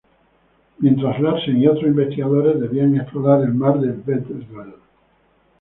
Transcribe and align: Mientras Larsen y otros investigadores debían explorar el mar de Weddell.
Mientras 0.79 1.21
Larsen 1.21 1.61
y 1.61 1.67
otros 1.67 1.83
investigadores 1.85 2.59
debían 2.59 2.99
explorar 2.99 3.43
el 3.43 3.53
mar 3.53 3.79
de 3.79 3.91
Weddell. 3.91 4.47